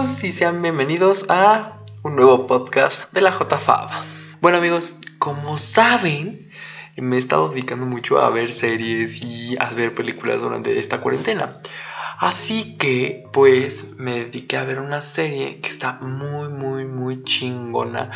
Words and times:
Y 0.00 0.32
sean 0.32 0.62
bienvenidos 0.62 1.26
a 1.28 1.76
un 2.02 2.16
nuevo 2.16 2.46
podcast 2.46 3.12
de 3.12 3.20
la 3.20 3.32
JFAB. 3.32 3.90
Bueno 4.40 4.56
amigos, 4.56 4.88
como 5.18 5.58
saben, 5.58 6.50
me 6.96 7.16
he 7.16 7.18
estado 7.18 7.50
dedicando 7.50 7.84
mucho 7.84 8.18
a 8.18 8.30
ver 8.30 8.50
series 8.50 9.20
y 9.20 9.58
a 9.60 9.68
ver 9.68 9.94
películas 9.94 10.40
durante 10.40 10.78
esta 10.78 11.02
cuarentena. 11.02 11.58
Así 12.18 12.78
que, 12.78 13.26
pues, 13.30 13.98
me 13.98 14.24
dediqué 14.24 14.56
a 14.56 14.64
ver 14.64 14.80
una 14.80 15.02
serie 15.02 15.60
que 15.60 15.68
está 15.68 15.98
muy, 16.00 16.48
muy, 16.48 16.86
muy 16.86 17.22
chingona 17.22 18.10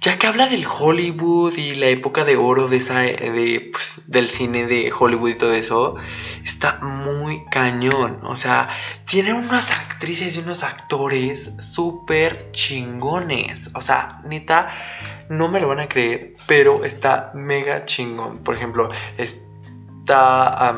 ya 0.00 0.18
que 0.18 0.26
habla 0.26 0.46
del 0.46 0.66
Hollywood 0.66 1.56
y 1.58 1.74
la 1.74 1.86
época 1.86 2.24
de 2.24 2.36
oro 2.36 2.68
de 2.68 2.78
esa, 2.78 3.00
de, 3.00 3.68
pues, 3.70 4.04
del 4.06 4.30
cine 4.30 4.66
de 4.66 4.90
Hollywood 4.98 5.30
y 5.30 5.34
todo 5.34 5.52
eso, 5.52 5.96
está 6.42 6.80
muy 6.80 7.44
cañón. 7.50 8.18
O 8.22 8.34
sea, 8.34 8.68
tiene 9.06 9.34
unas 9.34 9.70
actrices 10.00 10.34
y 10.34 10.38
unos 10.38 10.62
actores 10.62 11.50
súper 11.60 12.52
chingones. 12.52 13.68
O 13.74 13.82
sea, 13.82 14.22
neta, 14.24 14.70
no 15.28 15.48
me 15.48 15.60
lo 15.60 15.68
van 15.68 15.80
a 15.80 15.90
creer, 15.90 16.36
pero 16.46 16.86
está 16.86 17.32
mega 17.34 17.84
chingón. 17.84 18.38
Por 18.38 18.56
ejemplo, 18.56 18.88
está 19.18 20.74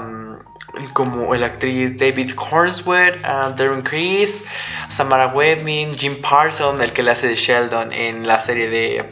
como 0.92 1.36
el 1.36 1.44
actriz 1.44 1.96
David 1.96 2.34
Cornsworth, 2.34 3.16
uh, 3.18 3.54
Darren 3.54 3.82
Criss, 3.82 4.42
Samara 4.88 5.28
Webbing, 5.28 5.94
Jim 5.94 6.20
Parsons, 6.20 6.80
el 6.80 6.92
que 6.92 7.04
le 7.04 7.12
hace 7.12 7.28
de 7.28 7.36
Sheldon 7.36 7.92
en 7.92 8.26
la 8.26 8.40
serie 8.40 8.68
de 8.68 9.08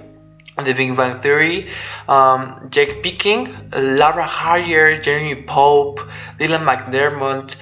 The 0.65 0.75
Big 0.75 0.93
Bang 0.97 1.21
Theory, 1.21 1.69
um, 2.09 2.69
Jake 2.69 2.95
Picking, 3.01 3.55
Laura 3.71 4.27
Harrier, 4.27 5.01
Jeremy 5.01 5.37
Pope, 5.37 6.03
Dylan 6.39 6.65
McDermott, 6.65 7.57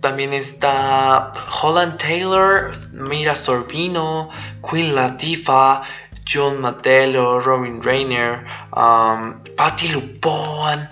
también 0.00 0.32
está 0.32 1.32
Holland 1.62 1.98
Taylor, 1.98 2.76
Mira 2.92 3.34
Sorbino, 3.34 4.30
Queen 4.68 4.94
Latifah, 4.94 5.82
John 6.26 6.60
Matello, 6.60 7.40
Robin 7.40 7.82
Rainer, 7.82 8.44
um, 8.76 9.34
Patti 9.56 9.88
Lupone, 9.88 10.88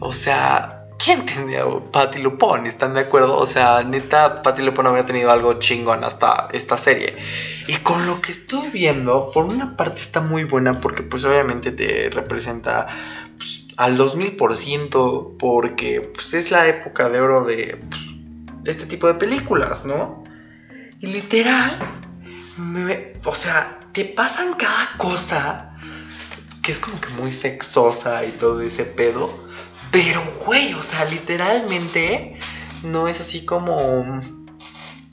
o 0.00 0.12
sea, 0.12 0.78
¿Quién 0.98 1.24
tenía 1.24 1.64
Patty 1.92 2.18
Lupone? 2.18 2.68
¿Están 2.68 2.94
de 2.94 3.00
acuerdo? 3.02 3.36
O 3.38 3.46
sea, 3.46 3.84
neta, 3.84 4.42
Patty 4.42 4.62
Lupone 4.62 4.88
había 4.88 5.06
tenido 5.06 5.30
algo 5.30 5.54
chingón 5.60 6.02
hasta 6.02 6.48
esta 6.52 6.76
serie. 6.76 7.14
Y 7.68 7.74
con 7.76 8.04
lo 8.04 8.20
que 8.20 8.32
estoy 8.32 8.68
viendo, 8.70 9.30
por 9.32 9.44
una 9.44 9.76
parte 9.76 10.00
está 10.00 10.20
muy 10.20 10.42
buena 10.42 10.80
porque 10.80 11.04
pues 11.04 11.24
obviamente 11.24 11.70
te 11.70 12.10
representa 12.10 12.88
pues, 13.38 13.66
al 13.76 13.96
2000% 13.96 15.36
porque 15.38 16.00
pues 16.00 16.34
es 16.34 16.50
la 16.50 16.66
época 16.66 17.08
de 17.08 17.20
oro 17.20 17.44
de, 17.44 17.80
pues, 17.88 18.07
este 18.70 18.86
tipo 18.86 19.06
de 19.06 19.14
películas, 19.14 19.84
¿no? 19.84 20.24
Y 21.00 21.06
literal, 21.06 21.78
o 23.24 23.34
sea, 23.34 23.80
te 23.92 24.04
pasan 24.04 24.54
cada 24.54 24.96
cosa 24.96 25.74
que 26.62 26.72
es 26.72 26.78
como 26.78 27.00
que 27.00 27.08
muy 27.10 27.32
sexosa 27.32 28.24
y 28.24 28.32
todo 28.32 28.60
ese 28.60 28.84
pedo 28.84 29.48
pero, 29.90 30.22
güey, 30.44 30.74
o 30.74 30.82
sea, 30.82 31.04
literalmente 31.06 32.38
no 32.82 33.08
es 33.08 33.20
así 33.20 33.44
como 33.44 34.22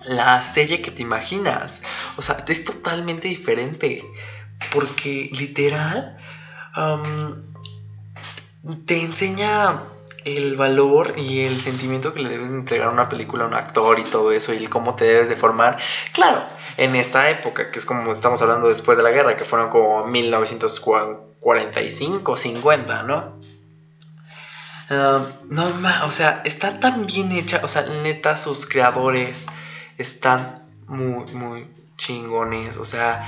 la 0.04 0.42
serie 0.42 0.82
que 0.82 0.92
te 0.92 1.02
imaginas. 1.02 1.82
O 2.18 2.22
sea, 2.22 2.44
es 2.48 2.66
totalmente 2.66 3.28
diferente. 3.28 4.04
Porque 4.72 5.30
literal 5.34 6.18
te 8.86 9.02
enseña 9.02 9.80
el 10.26 10.58
valor 10.58 11.14
y 11.18 11.42
el 11.42 11.60
sentimiento 11.60 12.14
que 12.14 12.20
le 12.20 12.30
debes 12.30 12.50
entregar 12.50 12.90
a 12.90 12.92
una 12.92 13.10
película 13.10 13.46
a 13.46 13.48
un 13.48 13.54
actor 13.54 14.00
y 14.00 14.04
todo 14.04 14.32
eso 14.32 14.54
y 14.54 14.68
cómo 14.68 14.96
te 14.96 15.06
debes 15.06 15.30
de 15.30 15.36
formar. 15.36 15.78
Claro, 16.12 16.44
en 16.78 16.96
esta 16.96 17.30
época, 17.30 17.70
que 17.72 17.80
es 17.80 17.86
como 17.86 18.12
estamos 18.12 18.42
hablando 18.42 18.68
después 18.68 18.98
de 18.98 19.04
la 19.04 19.12
guerra, 19.12 19.38
que 19.38 19.46
fueron 19.46 19.70
como 19.70 20.06
1945, 20.08 22.38
50, 22.38 23.04
¿no? 23.04 23.36
no, 24.90 25.26
o 26.06 26.12
sea, 26.12 26.42
está 26.46 26.80
tan 26.80 27.06
bien 27.06 27.32
hecha. 27.32 27.62
O 27.64 27.68
sea, 27.68 27.84
neta, 27.84 28.38
sus 28.38 28.66
creadores 28.66 29.46
están 29.98 30.64
muy, 30.88 31.26
muy 31.34 31.68
chingones. 31.98 32.78
O 32.78 32.86
sea, 32.86 33.28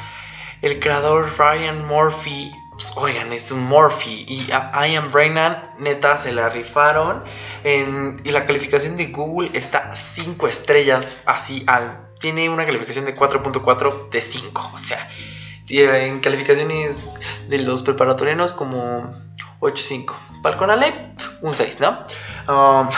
el 0.61 0.79
creador 0.79 1.29
Ryan 1.37 1.85
Murphy, 1.85 2.51
pues, 2.77 2.93
oigan, 2.95 3.33
es 3.33 3.51
Murphy. 3.51 4.25
Y 4.27 4.43
I 4.51 4.95
Am 4.95 5.11
Brainan, 5.11 5.71
neta, 5.79 6.17
se 6.17 6.31
la 6.31 6.49
rifaron. 6.49 7.23
y 7.63 8.29
la 8.29 8.45
calificación 8.45 8.97
de 8.97 9.07
Google 9.07 9.49
está 9.53 9.95
5 9.95 10.47
estrellas, 10.47 11.19
así 11.25 11.63
al. 11.67 12.07
Tiene 12.19 12.49
una 12.49 12.65
calificación 12.65 13.05
de 13.05 13.15
4.4 13.15 14.09
de 14.09 14.21
5. 14.21 14.71
O 14.73 14.77
sea, 14.77 15.09
en 15.69 16.19
calificaciones 16.19 17.09
de 17.49 17.57
los 17.59 17.81
preparatorianos 17.81 18.53
como 18.53 19.11
8.5. 19.59 20.13
Balconale, 20.41 21.15
un 21.41 21.55
6, 21.55 21.77
¿no? 21.79 22.05
Um, 22.47 22.89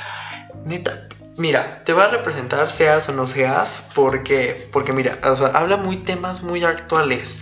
neta, 0.66 1.08
mira, 1.38 1.82
te 1.84 1.94
va 1.94 2.04
a 2.04 2.08
representar 2.08 2.70
seas 2.70 3.08
o 3.08 3.12
no 3.12 3.26
seas, 3.26 3.84
porque, 3.94 4.68
porque 4.70 4.92
mira, 4.92 5.18
habla 5.54 5.78
muy 5.78 5.96
temas 5.96 6.42
muy 6.42 6.62
actuales. 6.62 7.38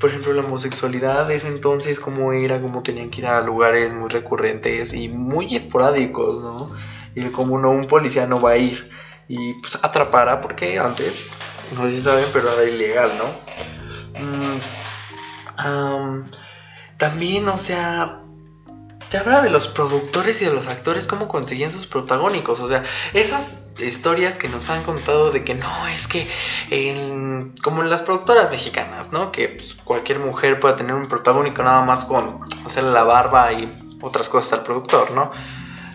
Por 0.00 0.10
ejemplo, 0.10 0.32
la 0.32 0.42
homosexualidad 0.42 1.30
es 1.30 1.44
entonces 1.44 2.00
cómo 2.00 2.32
era, 2.32 2.60
cómo 2.60 2.82
tenían 2.82 3.10
que 3.10 3.22
ir 3.22 3.26
a 3.26 3.40
lugares 3.40 3.92
muy 3.92 4.08
recurrentes 4.08 4.92
y 4.92 5.08
muy 5.08 5.56
esporádicos, 5.56 6.40
¿no? 6.40 6.70
Y 7.14 7.24
como 7.30 7.58
no, 7.58 7.70
un 7.70 7.86
policía 7.86 8.26
no 8.26 8.40
va 8.40 8.50
a 8.52 8.56
ir 8.58 8.90
y 9.28 9.54
pues 9.54 9.78
atrapara, 9.82 10.40
porque 10.40 10.78
antes, 10.78 11.36
no 11.74 11.82
sé 11.82 11.92
si 11.92 12.02
saben, 12.02 12.26
pero 12.32 12.52
era 12.52 12.70
ilegal, 12.70 13.10
¿no? 13.18 13.24
Mm, 15.64 16.30
también, 16.96 17.48
o 17.48 17.58
sea, 17.58 18.20
te 19.10 19.18
habla 19.18 19.42
de 19.42 19.50
los 19.50 19.68
productores 19.68 20.40
y 20.42 20.44
de 20.44 20.52
los 20.52 20.68
actores, 20.68 21.06
cómo 21.06 21.28
conseguían 21.28 21.72
sus 21.72 21.86
protagónicos. 21.86 22.60
O 22.60 22.68
sea, 22.68 22.84
esas 23.12 23.65
historias 23.78 24.38
que 24.38 24.48
nos 24.48 24.70
han 24.70 24.82
contado 24.84 25.30
de 25.30 25.44
que 25.44 25.54
no, 25.54 25.86
es 25.88 26.06
que 26.06 26.26
como 27.62 27.82
en 27.82 27.90
las 27.90 28.02
productoras 28.02 28.50
mexicanas, 28.50 29.12
¿no? 29.12 29.32
Que 29.32 29.48
pues, 29.48 29.74
cualquier 29.74 30.18
mujer 30.18 30.60
pueda 30.60 30.76
tener 30.76 30.94
un 30.94 31.08
protagónico 31.08 31.62
nada 31.62 31.82
más 31.82 32.04
con 32.04 32.40
hacerle 32.64 32.92
la 32.92 33.04
barba 33.04 33.52
y 33.52 33.72
otras 34.00 34.28
cosas 34.28 34.54
al 34.54 34.62
productor, 34.62 35.10
¿no? 35.10 35.30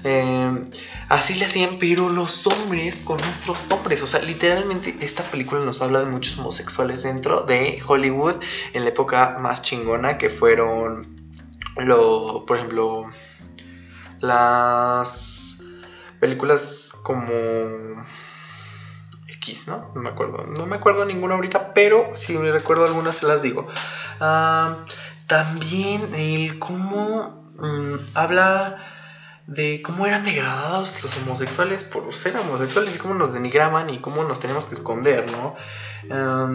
Em, 0.03 0.63
así 1.09 1.35
le 1.35 1.45
hacían, 1.45 1.77
pero 1.79 2.09
los 2.09 2.47
hombres 2.47 3.01
con 3.01 3.19
otros 3.39 3.67
hombres. 3.71 4.01
O 4.01 4.07
sea, 4.07 4.21
literalmente 4.21 4.95
esta 5.01 5.23
película 5.23 5.61
nos 5.61 5.81
habla 5.81 5.99
de 5.99 6.05
muchos 6.05 6.37
homosexuales 6.37 7.03
dentro 7.03 7.41
de 7.41 7.81
Hollywood 7.85 8.35
en 8.73 8.83
la 8.83 8.89
época 8.89 9.37
más 9.39 9.61
chingona 9.61 10.17
que 10.17 10.29
fueron 10.29 11.15
lo, 11.77 12.45
por 12.45 12.57
ejemplo, 12.57 13.09
las 14.19 15.60
películas 16.21 16.91
como 17.03 17.33
X, 19.27 19.67
¿no? 19.67 19.91
No 19.93 20.01
me 20.01 20.09
acuerdo. 20.09 20.45
No 20.55 20.65
me 20.67 20.77
acuerdo 20.77 21.03
ninguna 21.03 21.35
ahorita, 21.35 21.73
pero 21.73 22.11
si 22.15 22.37
me 22.37 22.51
recuerdo 22.51 22.85
algunas 22.85 23.17
se 23.17 23.25
las 23.25 23.41
digo. 23.41 23.67
Ah, 24.21 24.77
también 25.27 26.13
el 26.13 26.59
cómo 26.59 27.43
mm, 27.57 27.95
habla 28.13 28.87
de 29.47 29.81
cómo 29.81 30.05
eran 30.05 30.23
degradados 30.23 31.03
los 31.03 31.17
homosexuales 31.17 31.83
por 31.83 32.13
ser 32.13 32.37
homosexuales 32.37 32.95
y 32.95 32.99
cómo 32.99 33.15
nos 33.15 33.33
denigraban 33.33 33.89
y 33.89 33.99
cómo 33.99 34.23
nos 34.23 34.39
teníamos 34.39 34.67
que 34.67 34.75
esconder, 34.75 35.29
¿no? 35.31 35.55
Ah, 36.11 36.53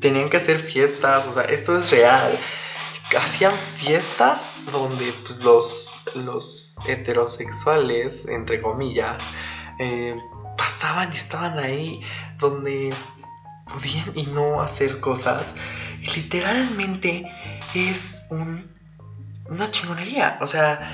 tenían 0.00 0.30
que 0.30 0.38
hacer 0.38 0.58
fiestas, 0.58 1.26
o 1.26 1.32
sea, 1.32 1.44
esto 1.44 1.76
es 1.76 1.90
real 1.90 2.36
hacían 3.18 3.52
fiestas 3.76 4.58
donde 4.72 5.12
pues, 5.26 5.42
los, 5.44 6.02
los 6.14 6.76
heterosexuales, 6.86 8.26
entre 8.26 8.60
comillas, 8.60 9.22
eh, 9.78 10.16
pasaban 10.56 11.10
y 11.12 11.16
estaban 11.16 11.58
ahí 11.58 12.02
donde 12.38 12.94
podían 13.72 14.12
y 14.14 14.26
no 14.26 14.60
hacer 14.60 15.00
cosas. 15.00 15.54
literalmente 16.14 17.30
es 17.74 18.22
un, 18.30 18.70
una 19.46 19.70
chingonería. 19.70 20.38
O 20.40 20.46
sea, 20.46 20.92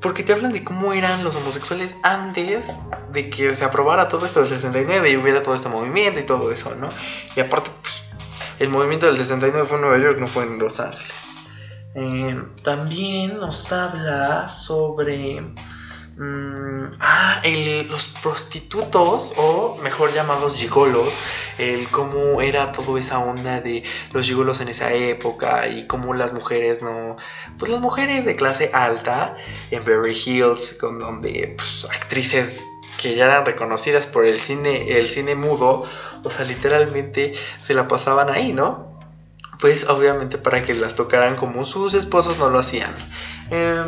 porque 0.00 0.22
te 0.22 0.34
hablan 0.34 0.52
de 0.52 0.62
cómo 0.62 0.92
eran 0.92 1.24
los 1.24 1.34
homosexuales 1.36 1.96
antes 2.02 2.76
de 3.12 3.30
que 3.30 3.56
se 3.56 3.64
aprobara 3.64 4.08
todo 4.08 4.26
esto 4.26 4.40
del 4.40 4.48
69 4.50 5.10
y 5.10 5.16
hubiera 5.16 5.42
todo 5.42 5.54
este 5.54 5.68
movimiento 5.68 6.20
y 6.20 6.24
todo 6.24 6.52
eso, 6.52 6.74
¿no? 6.74 6.90
Y 7.34 7.40
aparte, 7.40 7.70
pues, 7.80 8.03
el 8.58 8.68
movimiento 8.68 9.06
del 9.06 9.16
69 9.16 9.66
fue 9.66 9.76
en 9.76 9.82
Nueva 9.82 9.98
York, 9.98 10.18
no 10.18 10.28
fue 10.28 10.44
en 10.44 10.58
Los 10.58 10.80
Ángeles. 10.80 11.12
Eh, 11.96 12.42
también 12.64 13.38
nos 13.38 13.70
habla 13.70 14.48
sobre 14.48 15.40
mm, 16.16 16.84
ah, 16.98 17.40
los 17.88 18.06
prostitutos 18.20 19.32
o 19.36 19.78
mejor 19.82 20.12
llamados 20.12 20.54
gigolos, 20.56 21.14
el 21.58 21.88
cómo 21.90 22.40
era 22.40 22.72
toda 22.72 22.98
esa 22.98 23.20
onda 23.20 23.60
de 23.60 23.84
los 24.12 24.26
gigolos 24.26 24.60
en 24.60 24.68
esa 24.68 24.92
época 24.92 25.68
y 25.68 25.86
cómo 25.86 26.14
las 26.14 26.32
mujeres 26.32 26.82
no, 26.82 27.16
pues 27.58 27.70
las 27.70 27.80
mujeres 27.80 28.24
de 28.24 28.34
clase 28.34 28.70
alta 28.72 29.36
en 29.70 29.84
Beverly 29.84 30.18
Hills, 30.18 30.76
con 30.80 30.98
donde 30.98 31.54
pues, 31.56 31.86
actrices 31.92 32.60
que 33.00 33.14
ya 33.14 33.26
eran 33.26 33.44
reconocidas 33.44 34.06
por 34.06 34.24
el 34.26 34.38
cine, 34.38 34.98
el 34.98 35.06
cine 35.06 35.34
mudo, 35.34 35.84
o 36.22 36.30
sea, 36.30 36.44
literalmente 36.44 37.32
se 37.62 37.74
la 37.74 37.88
pasaban 37.88 38.30
ahí, 38.30 38.52
¿no? 38.52 38.98
Pues 39.60 39.88
obviamente 39.88 40.38
para 40.38 40.62
que 40.62 40.74
las 40.74 40.94
tocaran 40.94 41.36
como 41.36 41.64
sus 41.64 41.94
esposos 41.94 42.38
no 42.38 42.50
lo 42.50 42.58
hacían. 42.58 42.94
Em, 43.50 43.84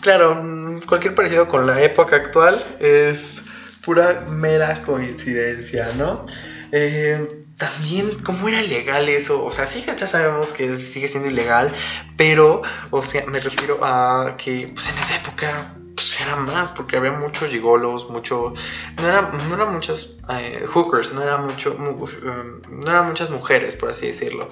claro, 0.00 0.40
cualquier 0.86 1.14
parecido 1.14 1.48
con 1.48 1.66
la 1.66 1.80
época 1.82 2.16
actual 2.16 2.64
es 2.80 3.42
pura 3.84 4.24
mera 4.28 4.82
coincidencia, 4.82 5.90
¿no? 5.98 6.24
Em, 6.72 7.26
también, 7.58 8.18
¿cómo 8.24 8.48
era 8.48 8.62
ilegal 8.62 9.08
eso? 9.08 9.44
O 9.44 9.50
sea, 9.52 9.66
sí, 9.66 9.84
ya 9.86 10.06
sabemos 10.06 10.52
que 10.52 10.78
sigue 10.78 11.06
siendo 11.06 11.30
ilegal, 11.30 11.70
pero, 12.16 12.62
o 12.90 13.02
sea, 13.02 13.24
me 13.26 13.38
refiero 13.38 13.78
a 13.82 14.36
que, 14.36 14.70
pues 14.74 14.88
en 14.88 14.98
esa 14.98 15.16
época 15.16 15.76
pues 15.94 16.20
era 16.20 16.36
más, 16.36 16.70
porque 16.70 16.96
había 16.96 17.12
muchos 17.12 17.50
gigolos, 17.50 18.08
mucho, 18.08 18.52
no, 18.96 19.08
era, 19.08 19.22
no 19.22 19.54
eran 19.54 19.72
muchos 19.72 20.16
eh, 20.30 20.66
hookers, 20.72 21.12
no 21.12 21.22
eran, 21.22 21.46
mucho, 21.46 21.72
um, 21.72 22.60
no 22.80 22.90
eran 22.90 23.06
muchas 23.06 23.30
mujeres, 23.30 23.76
por 23.76 23.90
así 23.90 24.06
decirlo, 24.06 24.48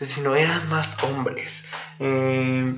sino 0.00 0.34
eran 0.34 0.68
más 0.68 1.02
hombres. 1.02 1.64
Eh, 1.98 2.74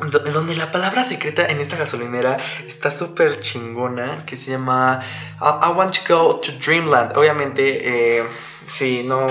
donde 0.00 0.54
la 0.54 0.70
palabra 0.70 1.02
secreta 1.02 1.46
en 1.46 1.60
esta 1.60 1.76
gasolinera 1.76 2.36
está 2.64 2.90
súper 2.90 3.40
chingona, 3.40 4.24
que 4.26 4.36
se 4.36 4.52
llama 4.52 5.02
I, 5.40 5.72
want 5.74 5.96
to 5.98 6.14
go 6.14 6.36
to 6.36 6.52
Dreamland. 6.52 7.16
Obviamente, 7.16 8.18
eh, 8.18 8.24
si 8.66 9.02
no, 9.02 9.26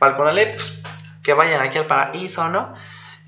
balconale, 0.00 0.54
pues 0.56 0.80
que 1.22 1.34
vayan 1.34 1.60
aquí 1.60 1.78
al 1.78 1.86
paraíso, 1.86 2.48
¿no? 2.48 2.74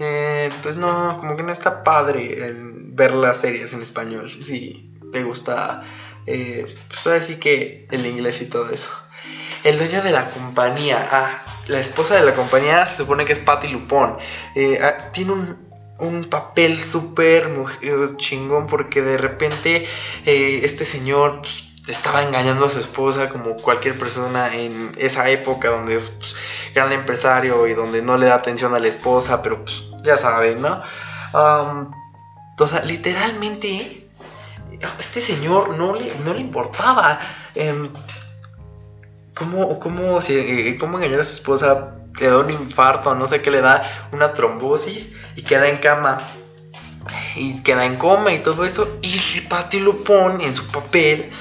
Eh, 0.04 0.50
pues 0.62 0.76
no, 0.76 1.16
como 1.20 1.36
que 1.36 1.44
no 1.44 1.52
está 1.52 1.84
padre 1.84 2.52
ver 2.88 3.14
las 3.14 3.40
series 3.40 3.72
en 3.72 3.82
español. 3.82 4.28
Si 4.28 4.90
te 5.12 5.22
gusta, 5.22 5.84
eh, 6.26 6.66
pues 6.88 7.06
así 7.06 7.36
que 7.36 7.86
el 7.92 8.04
inglés 8.04 8.42
y 8.42 8.46
todo 8.46 8.68
eso. 8.70 8.90
El 9.62 9.78
dueño 9.78 10.02
de 10.02 10.10
la 10.10 10.28
compañía, 10.30 11.08
ah, 11.12 11.44
la 11.68 11.78
esposa 11.78 12.16
de 12.16 12.24
la 12.24 12.34
compañía 12.34 12.84
se 12.88 12.96
supone 12.96 13.24
que 13.24 13.32
es 13.32 13.38
Patty 13.38 13.68
Lupón. 13.68 14.18
Eh, 14.56 14.80
ah, 14.82 15.12
tiene 15.12 15.32
un, 15.32 16.24
papel 16.28 16.76
súper 16.76 17.48
chingón 18.16 18.66
porque 18.66 19.02
de 19.02 19.18
repente 19.18 19.86
este 20.24 20.84
señor 20.84 21.42
pues, 21.42 21.64
estaba 21.86 22.24
engañando 22.24 22.66
a 22.66 22.70
su 22.70 22.80
esposa 22.80 23.28
como 23.28 23.56
cualquier 23.56 23.96
persona 23.96 24.52
en 24.52 24.90
esa 24.98 25.30
época 25.30 25.70
donde 25.70 25.96
es 25.96 26.08
pues, 26.08 26.34
gran 26.74 26.92
empresario 26.92 27.68
y 27.68 27.74
donde 27.74 28.02
no 28.02 28.18
le 28.18 28.26
da 28.26 28.34
atención 28.34 28.74
a 28.74 28.80
la 28.80 28.88
esposa, 28.88 29.44
pero 29.44 29.64
pues 29.64 29.91
ya 30.02 30.16
saben, 30.16 30.62
¿no? 30.62 30.82
o 32.58 32.68
sea, 32.68 32.82
literalmente, 32.84 34.08
este 34.98 35.20
señor 35.20 35.76
no 35.76 35.94
le, 35.94 36.14
no 36.24 36.34
le 36.34 36.40
importaba 36.40 37.18
em, 37.54 37.88
cómo, 39.34 39.80
cómo, 39.80 40.18
eh, 40.28 40.76
cómo 40.78 40.98
engañar 40.98 41.20
a 41.20 41.24
su 41.24 41.34
esposa, 41.34 41.96
le 42.20 42.26
da 42.26 42.38
un 42.38 42.50
infarto, 42.50 43.14
no 43.14 43.26
sé 43.26 43.40
qué 43.40 43.50
le 43.50 43.60
da, 43.62 44.08
una 44.12 44.32
trombosis 44.32 45.12
y 45.36 45.42
queda 45.42 45.68
en 45.68 45.78
cama. 45.78 46.20
Y 47.34 47.60
queda 47.62 47.84
en 47.84 47.96
coma 47.96 48.32
y 48.32 48.38
todo 48.40 48.64
eso. 48.64 48.98
Y 49.02 49.40
Patty 49.48 49.80
lo 49.80 50.04
pone 50.04 50.46
en 50.46 50.54
su 50.54 50.68
papel 50.68 51.32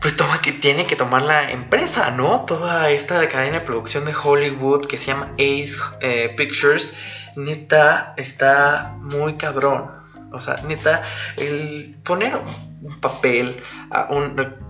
pues 0.00 0.16
toma 0.16 0.40
que 0.40 0.52
tiene 0.52 0.86
que 0.86 0.96
tomar 0.96 1.22
la 1.22 1.50
empresa, 1.50 2.10
¿no? 2.10 2.44
Toda 2.46 2.90
esta 2.90 3.28
cadena 3.28 3.60
de 3.60 3.66
producción 3.66 4.06
de 4.06 4.14
Hollywood 4.14 4.86
que 4.86 4.96
se 4.96 5.08
llama 5.08 5.32
Ace 5.34 5.76
eh, 6.00 6.32
Pictures 6.36 6.96
neta 7.36 8.14
está 8.16 8.96
muy 9.00 9.34
cabrón. 9.34 9.90
O 10.32 10.40
sea, 10.40 10.56
neta, 10.66 11.02
el 11.36 11.96
poner 12.04 12.36
un 12.36 13.00
papel, 13.00 13.60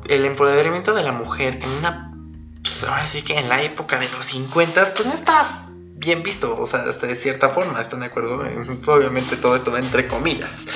el 0.08 0.24
empoderamiento 0.24 0.94
de 0.94 1.02
la 1.02 1.12
mujer 1.12 1.58
en 1.62 1.70
una. 1.70 2.14
Pues 2.62 2.84
ahora 2.84 3.06
sí 3.06 3.22
que 3.22 3.38
en 3.38 3.48
la 3.48 3.62
época 3.62 3.98
de 3.98 4.08
los 4.10 4.26
50, 4.26 4.84
pues 4.94 5.06
no 5.06 5.14
está 5.14 5.66
bien 5.96 6.22
visto. 6.22 6.58
O 6.58 6.66
sea, 6.66 6.80
hasta 6.80 7.06
de 7.06 7.16
cierta 7.16 7.50
forma, 7.50 7.80
¿están 7.80 8.00
de 8.00 8.06
acuerdo? 8.06 8.42
Obviamente 8.86 9.36
todo 9.36 9.54
esto 9.54 9.70
va 9.70 9.78
entre 9.78 10.08
comillas. 10.08 10.66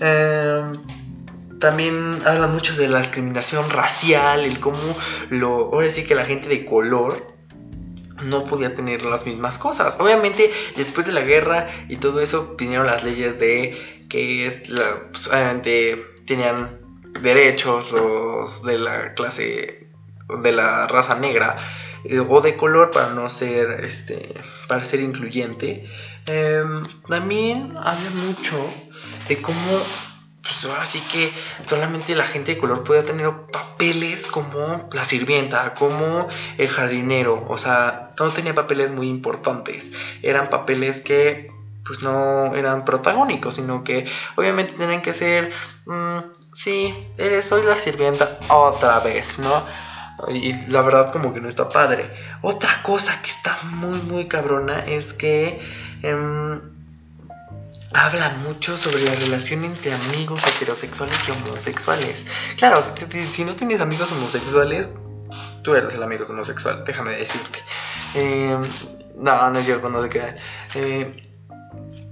Em, 0.00 0.78
también 1.58 2.18
hablan 2.26 2.52
mucho 2.52 2.74
de 2.74 2.88
la 2.88 3.00
discriminación 3.00 3.70
racial, 3.70 4.40
el 4.44 4.58
cómo 4.60 4.78
lo. 5.30 5.70
Ahora 5.72 5.90
sí 5.90 6.04
que 6.04 6.14
la 6.14 6.24
gente 6.24 6.48
de 6.48 6.64
color 6.64 7.31
no 8.24 8.44
podía 8.44 8.74
tener 8.74 9.02
las 9.02 9.26
mismas 9.26 9.58
cosas. 9.58 9.98
Obviamente, 10.00 10.50
después 10.76 11.06
de 11.06 11.12
la 11.12 11.22
guerra 11.22 11.68
y 11.88 11.96
todo 11.96 12.20
eso, 12.20 12.54
vinieron 12.58 12.86
las 12.86 13.04
leyes 13.04 13.38
de 13.38 13.76
que 14.08 14.46
es 14.46 14.68
la, 14.68 14.84
pues, 15.10 15.28
obviamente 15.28 16.04
tenían 16.26 16.80
derechos 17.20 17.92
los 17.92 18.62
de 18.62 18.78
la 18.78 19.14
clase 19.14 19.88
de 20.42 20.52
la 20.52 20.86
raza 20.86 21.14
negra 21.14 21.56
eh, 22.04 22.20
o 22.20 22.40
de 22.40 22.56
color 22.56 22.90
para 22.90 23.10
no 23.10 23.28
ser 23.30 23.70
este 23.84 24.34
para 24.66 24.84
ser 24.84 25.00
incluyente 25.00 25.88
em, 26.26 26.82
también 27.08 27.74
había 27.76 28.10
mucho 28.26 28.56
de 29.28 29.40
cómo 29.42 29.82
pues 30.62 30.72
ahora 30.72 30.86
sí 30.86 31.00
que 31.10 31.32
solamente 31.66 32.14
la 32.14 32.24
gente 32.24 32.54
de 32.54 32.60
color 32.60 32.84
podía 32.84 33.04
tener 33.04 33.32
papeles 33.52 34.28
como 34.28 34.88
la 34.92 35.04
sirvienta, 35.04 35.74
como 35.74 36.28
el 36.56 36.68
jardinero, 36.68 37.44
o 37.48 37.58
sea, 37.58 38.10
no 38.18 38.30
tenía 38.30 38.54
papeles 38.54 38.92
muy 38.92 39.08
importantes, 39.08 39.92
eran 40.22 40.50
papeles 40.50 41.00
que 41.00 41.50
pues 41.84 42.00
no 42.00 42.54
eran 42.54 42.84
protagónicos, 42.84 43.56
sino 43.56 43.82
que 43.82 44.06
obviamente 44.36 44.74
tenían 44.74 45.02
que 45.02 45.12
ser, 45.12 45.50
mm, 45.86 46.18
sí, 46.54 47.08
eres, 47.18 47.48
soy 47.48 47.64
la 47.64 47.74
sirvienta 47.74 48.38
otra 48.48 49.00
vez, 49.00 49.40
¿no? 49.40 49.64
Y 50.28 50.54
la 50.70 50.82
verdad 50.82 51.10
como 51.10 51.34
que 51.34 51.40
no 51.40 51.48
está 51.48 51.68
padre. 51.68 52.08
Otra 52.42 52.84
cosa 52.84 53.20
que 53.22 53.30
está 53.30 53.56
muy, 53.64 53.98
muy 54.02 54.26
cabrona 54.26 54.78
es 54.78 55.12
que... 55.12 55.60
Em, 56.02 56.81
habla 57.94 58.30
mucho 58.46 58.76
sobre 58.76 59.04
la 59.04 59.14
relación 59.14 59.64
entre 59.64 59.92
amigos 59.92 60.42
heterosexuales 60.46 61.28
y 61.28 61.32
homosexuales. 61.32 62.26
Claro, 62.56 62.80
si, 63.30 63.44
no 63.44 63.54
tienes 63.54 63.80
amigos 63.80 64.12
homosexuales, 64.12 64.88
tú 65.62 65.74
eres 65.74 65.94
el 65.94 66.02
amigo 66.02 66.24
homosexual, 66.28 66.84
déjame 66.86 67.12
decirte. 67.12 67.58
Eh, 68.14 68.58
no, 69.16 69.50
no 69.50 69.58
es 69.58 69.64
cierto, 69.64 69.88
no 69.88 70.02
se 70.02 70.08
crea. 70.08 70.36
Eh, 70.74 71.20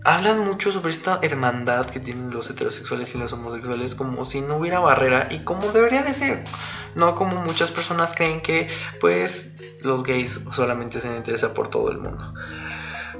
hablan 0.04 0.40
mucho 0.40 0.72
sobre 0.72 0.90
esta 0.90 1.18
hermandad 1.22 1.86
que 1.86 2.00
tienen 2.00 2.30
los 2.30 2.50
heterosexuales 2.50 3.14
y 3.14 3.18
los 3.18 3.32
homosexuales 3.32 3.94
como 3.94 4.24
si 4.24 4.40
no 4.40 4.56
hubiera 4.56 4.80
barrera 4.80 5.28
y 5.30 5.40
como 5.40 5.72
debería 5.72 6.02
de 6.02 6.14
ser. 6.14 6.44
No 6.94 7.14
como 7.14 7.42
muchas 7.42 7.70
personas 7.70 8.14
creen 8.14 8.40
que 8.40 8.68
pues 9.00 9.56
los 9.82 10.02
gays 10.02 10.40
solamente 10.52 11.00
se 11.00 11.14
interesan 11.16 11.54
por 11.54 11.68
todo 11.68 11.90
el 11.90 11.98
mundo 11.98 12.34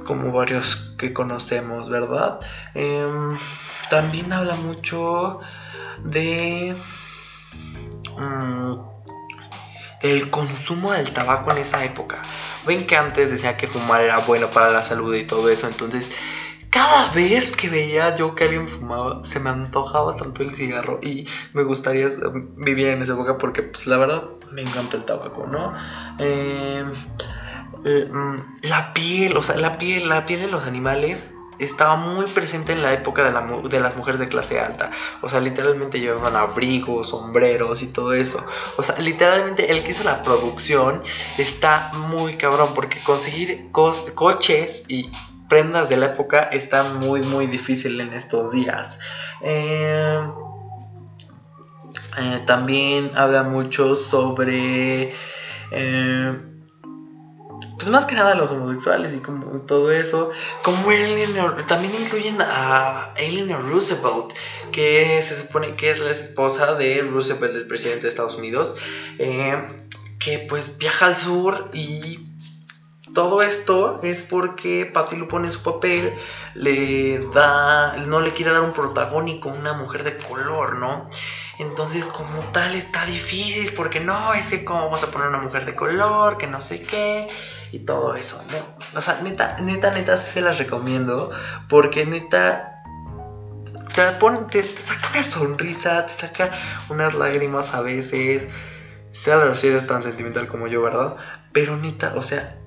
como 0.03 0.31
varios 0.31 0.95
que 0.97 1.13
conocemos, 1.13 1.89
¿verdad? 1.89 2.39
Em, 2.73 3.37
también 3.89 4.31
habla 4.33 4.55
mucho 4.55 5.39
de 6.03 6.75
mm, 8.17 8.73
el 10.01 10.29
consumo 10.29 10.91
del 10.93 11.11
tabaco 11.11 11.51
en 11.51 11.59
esa 11.59 11.83
época. 11.83 12.21
Ven 12.65 12.85
que 12.85 12.95
antes 12.95 13.31
decía 13.31 13.57
que 13.57 13.67
fumar 13.67 14.01
era 14.03 14.19
bueno 14.19 14.49
para 14.49 14.71
la 14.71 14.83
salud 14.83 15.13
y 15.15 15.23
todo 15.23 15.49
eso, 15.49 15.67
entonces 15.67 16.09
cada 16.71 17.11
vez 17.11 17.51
que 17.51 17.69
veía 17.69 18.15
yo 18.15 18.33
que 18.33 18.45
alguien 18.45 18.67
fumaba, 18.67 19.23
se 19.25 19.41
me 19.41 19.49
antojaba 19.49 20.15
tanto 20.15 20.41
el 20.41 20.55
cigarro 20.55 20.99
y 21.03 21.27
me 21.51 21.63
gustaría 21.63 22.09
vivir 22.55 22.87
en 22.87 23.01
esa 23.01 23.11
época 23.13 23.37
porque, 23.37 23.61
pues, 23.61 23.87
la 23.87 23.97
verdad, 23.97 24.23
me 24.51 24.61
encanta 24.61 24.95
el 24.95 25.03
tabaco, 25.03 25.47
¿no? 25.47 25.75
Eh, 26.17 26.81
eh, 26.81 26.83
la 27.83 28.93
piel, 28.93 29.35
o 29.37 29.43
sea, 29.43 29.57
la 29.57 29.77
piel, 29.77 30.09
la 30.09 30.25
piel 30.25 30.41
de 30.41 30.47
los 30.47 30.65
animales 30.65 31.31
estaba 31.59 31.95
muy 31.95 32.25
presente 32.25 32.73
en 32.73 32.81
la 32.81 32.91
época 32.91 33.23
de, 33.23 33.79
las 33.79 33.95
mujeres 33.95 34.19
de 34.19 34.27
clase 34.27 34.59
alta. 34.59 34.89
O 35.21 35.29
sea, 35.29 35.39
literalmente 35.39 35.99
llevaban 35.99 36.35
abrigos, 36.35 37.09
sombreros 37.09 37.81
y 37.83 37.87
todo 37.87 38.13
eso. 38.13 38.43
O 38.77 38.83
sea, 38.83 38.97
literalmente 38.97 39.71
el 39.71 39.83
que 39.83 39.91
hizo 39.91 40.03
la 40.03 40.23
producción 40.23 41.03
está 41.37 41.91
muy 41.93 42.35
cabrón 42.35 42.71
porque 42.73 42.99
conseguir 43.03 43.69
coches 43.71 44.85
y 44.87 45.11
prendas 45.49 45.89
de 45.89 45.97
la 45.97 46.07
época 46.07 46.43
está 46.43 46.83
muy, 46.83 47.21
muy 47.21 47.45
difícil 47.45 47.99
en 48.01 48.13
estos 48.13 48.51
días. 48.51 48.99
Eh, 49.41 50.19
eh, 52.17 52.41
también 52.45 53.11
habla 53.15 53.43
mucho 53.43 53.95
sobre 53.95 55.13
pues 57.81 57.91
más 57.91 58.05
que 58.05 58.13
nada 58.13 58.35
los 58.35 58.51
homosexuales 58.51 59.15
y 59.15 59.21
como 59.21 59.59
todo 59.61 59.91
eso, 59.91 60.29
como 60.61 60.91
Eleanor, 60.91 61.65
también 61.65 61.95
incluyen 61.95 62.37
a 62.39 63.11
Eleanor 63.17 63.67
Roosevelt, 63.67 64.35
que 64.71 65.19
se 65.23 65.35
supone 65.35 65.75
que 65.75 65.89
es 65.89 65.99
la 65.99 66.11
esposa 66.11 66.75
de 66.75 67.01
Roosevelt, 67.01 67.55
el 67.55 67.65
presidente 67.65 68.03
de 68.03 68.09
Estados 68.09 68.35
Unidos, 68.35 68.75
eh, 69.17 69.55
que 70.19 70.45
pues 70.47 70.77
viaja 70.77 71.07
al 71.07 71.15
sur 71.15 71.71
y 71.73 72.19
todo 73.15 73.41
esto 73.41 73.99
es 74.03 74.21
porque 74.21 74.85
Patti 74.85 75.15
lo 75.15 75.27
pone 75.27 75.47
en 75.47 75.53
su 75.53 75.63
papel, 75.63 76.13
le 76.53 77.17
da, 77.33 77.95
no 78.05 78.21
le 78.21 78.29
quiere 78.29 78.51
dar 78.51 78.61
un 78.61 78.73
protagónico 78.73 79.49
a 79.49 79.53
una 79.53 79.73
mujer 79.73 80.03
de 80.03 80.17
color, 80.17 80.75
¿no? 80.75 81.09
Entonces, 81.61 82.05
como 82.05 82.39
tal, 82.51 82.73
está 82.73 83.05
difícil 83.05 83.71
porque 83.73 83.99
no, 83.99 84.33
es 84.33 84.49
que 84.49 84.65
cómo 84.65 84.85
vamos 84.85 85.03
a 85.03 85.11
poner 85.11 85.27
una 85.27 85.37
mujer 85.37 85.63
de 85.65 85.75
color, 85.75 86.39
que 86.39 86.47
no 86.47 86.59
sé 86.59 86.81
qué, 86.81 87.27
y 87.71 87.77
todo 87.79 88.15
eso, 88.15 88.43
¿no? 88.51 88.97
O 88.97 89.01
sea, 89.01 89.19
neta, 89.21 89.57
neta, 89.59 89.91
neta, 89.91 90.17
se 90.17 90.41
las 90.41 90.57
recomiendo 90.57 91.29
porque 91.69 92.03
neta, 92.07 92.81
te, 93.93 94.01
pone, 94.13 94.39
te, 94.49 94.63
saca 94.63 95.09
una 95.11 95.21
sonrisa, 95.21 96.07
te 96.07 96.13
saca 96.13 96.51
unas 96.89 97.13
lágrimas 97.13 97.75
a 97.75 97.81
veces. 97.81 98.47
Claro, 99.23 99.53
si 99.55 99.67
eres 99.67 99.85
tan 99.85 100.01
sentimental 100.01 100.47
como 100.47 100.65
yo, 100.65 100.81
¿verdad? 100.81 101.15
Pero 101.51 101.77
neta, 101.77 102.13
o 102.15 102.23
sea, 102.23 102.57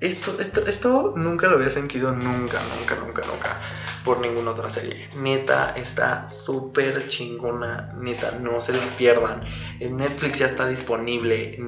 esto, 0.00 0.40
esto, 0.40 0.66
esto 0.66 1.12
nunca 1.14 1.46
lo 1.46 1.56
había 1.56 1.68
sentido, 1.68 2.12
nunca, 2.12 2.58
nunca, 2.78 2.96
nunca, 2.96 3.22
nunca, 3.26 3.60
por 4.02 4.20
ninguna 4.20 4.52
otra 4.52 4.70
serie. 4.70 5.10
Neta, 5.14 5.74
está 5.76 6.30
súper 6.30 7.06
chingona, 7.08 7.92
neta, 7.98 8.32
no 8.40 8.60
se 8.60 8.72
lo 8.72 8.80
pierdan. 8.96 9.42
En 9.78 9.98
Netflix 9.98 10.38
ya 10.38 10.46
está 10.46 10.66
disponible. 10.66 11.58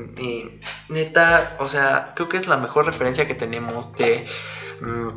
Neta, 0.88 1.56
o 1.58 1.68
sea, 1.68 2.12
creo 2.16 2.30
que 2.30 2.38
es 2.38 2.46
la 2.46 2.56
mejor 2.56 2.86
referencia 2.86 3.26
que 3.26 3.34
tenemos 3.34 3.92
de 3.96 4.26
mm, 4.80 5.08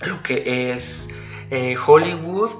lo 0.00 0.22
que 0.22 0.72
es 0.72 1.08
eh, 1.50 1.76
Hollywood. 1.86 2.50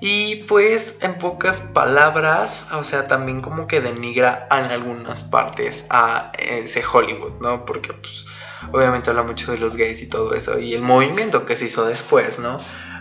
Y 0.00 0.44
pues 0.44 0.98
en 1.00 1.16
pocas 1.16 1.60
palabras, 1.60 2.68
o 2.72 2.84
sea, 2.84 3.06
también 3.06 3.40
como 3.40 3.66
que 3.66 3.80
denigra 3.80 4.46
en 4.50 4.64
algunas 4.64 5.22
partes 5.22 5.86
a 5.88 6.32
ese 6.38 6.84
Hollywood, 6.84 7.40
¿no? 7.40 7.64
Porque 7.64 7.94
pues 7.94 8.26
obviamente 8.72 9.10
habla 9.10 9.22
mucho 9.22 9.52
de 9.52 9.58
los 9.58 9.76
gays 9.76 10.02
y 10.02 10.06
todo 10.06 10.34
eso, 10.34 10.58
y 10.58 10.74
el 10.74 10.82
movimiento 10.82 11.46
que 11.46 11.56
se 11.56 11.66
hizo 11.66 11.84
después, 11.84 12.38
¿no? 12.38 12.60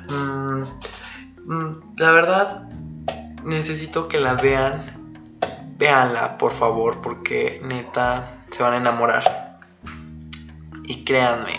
Mm, 0.09 0.63
mm, 1.45 1.95
la 1.97 2.11
verdad, 2.11 2.69
necesito 3.43 4.07
que 4.07 4.19
la 4.19 4.35
vean, 4.35 5.37
véanla, 5.77 6.37
por 6.37 6.51
favor, 6.51 7.01
porque 7.01 7.61
neta, 7.63 8.43
se 8.51 8.63
van 8.63 8.73
a 8.73 8.77
enamorar. 8.77 9.59
Y 10.85 11.03
créanme, 11.05 11.57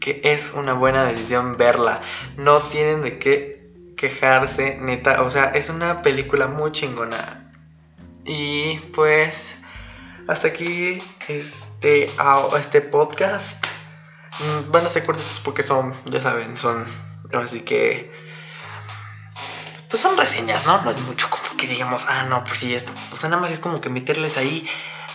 que 0.00 0.20
es 0.24 0.52
una 0.54 0.72
buena 0.72 1.04
decisión 1.04 1.56
verla. 1.56 2.00
No 2.36 2.58
tienen 2.60 3.02
de 3.02 3.18
qué 3.18 3.62
quejarse, 3.96 4.78
neta. 4.80 5.22
O 5.22 5.30
sea, 5.30 5.44
es 5.46 5.68
una 5.68 6.02
película 6.02 6.48
muy 6.48 6.72
chingona. 6.72 7.50
Y 8.24 8.78
pues, 8.94 9.58
hasta 10.28 10.48
aquí 10.48 11.02
es 11.28 11.64
este, 11.78 12.10
este 12.58 12.80
podcast. 12.80 13.66
Mm, 14.38 14.70
van 14.70 14.86
a 14.86 14.90
ser 14.90 15.04
cortitos 15.04 15.40
porque 15.40 15.62
son, 15.62 15.94
ya 16.06 16.20
saben, 16.20 16.56
son. 16.56 16.86
Así 17.32 17.62
que. 17.62 18.10
Pues 19.88 20.00
son 20.00 20.16
reseñas, 20.16 20.66
¿no? 20.66 20.80
No 20.82 20.90
es 20.90 21.00
mucho 21.00 21.28
como 21.28 21.56
que 21.58 21.66
digamos, 21.66 22.06
ah, 22.08 22.24
no, 22.28 22.44
pues 22.44 22.58
sí, 22.58 22.74
esto. 22.74 22.92
Pues 23.10 23.22
nada 23.24 23.36
más 23.36 23.50
es 23.50 23.58
como 23.58 23.80
que 23.80 23.90
meterles 23.90 24.38
ahí 24.38 24.66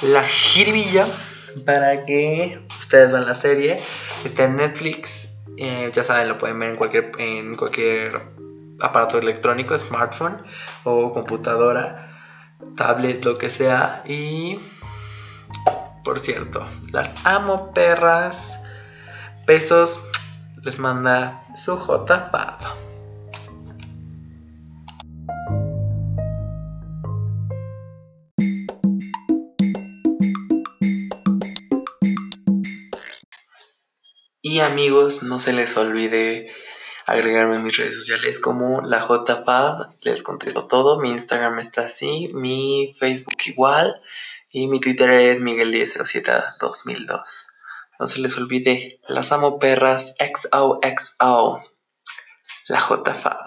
la 0.01 0.23
jiribilla 0.23 1.07
para 1.65 2.05
que 2.05 2.61
ustedes 2.79 3.11
vean 3.11 3.25
la 3.25 3.33
serie. 3.35 3.81
Está 4.23 4.43
en 4.43 4.57
Netflix. 4.57 5.29
Eh, 5.57 5.89
ya 5.91 6.03
saben, 6.03 6.27
lo 6.27 6.37
pueden 6.37 6.59
ver 6.59 6.69
en 6.69 6.75
cualquier, 6.75 7.11
en 7.17 7.55
cualquier 7.55 8.21
aparato 8.79 9.17
electrónico, 9.17 9.75
smartphone 9.75 10.43
o 10.83 11.11
computadora, 11.11 12.55
tablet, 12.75 13.25
lo 13.25 13.37
que 13.39 13.49
sea. 13.49 14.03
Y 14.05 14.59
por 16.07 16.21
cierto. 16.21 16.65
Las 16.93 17.15
amo, 17.25 17.73
perras. 17.73 18.61
Besos. 19.45 19.99
Les 20.63 20.79
manda 20.79 21.41
su 21.53 21.77
JFab. 21.77 22.59
Y 34.41 34.61
amigos, 34.61 35.23
no 35.23 35.39
se 35.39 35.51
les 35.51 35.75
olvide 35.75 36.49
agregarme 37.05 37.57
en 37.57 37.63
mis 37.63 37.75
redes 37.75 37.95
sociales 37.95 38.39
como 38.39 38.79
la 38.79 39.05
JFab. 39.05 39.91
Les 40.03 40.23
contesto 40.23 40.67
todo. 40.67 41.01
Mi 41.01 41.11
Instagram 41.11 41.59
está 41.59 41.81
así. 41.81 42.29
Mi 42.33 42.95
Facebook 42.97 43.35
igual. 43.45 44.01
Y 44.59 44.67
mi 44.67 44.79
Twitter 44.79 45.11
es 45.11 45.39
Miguel10072002. 45.39 47.19
No 47.99 48.07
se 48.07 48.19
les 48.19 48.35
olvide, 48.37 48.99
las 49.07 49.31
amo 49.31 49.59
perras 49.59 50.15
XOXO. 50.17 51.63
La 52.67 52.79
JFAB. 52.79 53.46